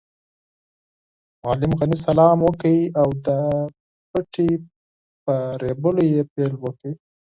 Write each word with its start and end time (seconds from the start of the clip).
معلم 1.43 1.71
غني 1.79 1.97
سلام 2.07 2.37
وکړ 2.47 2.69
او 3.01 3.07
د 3.25 3.27
پټي 4.09 4.49
په 5.23 5.33
رېبلو 5.63 6.01
یې 6.13 6.21
پیل 6.33 6.53
وکړ. 6.63 6.89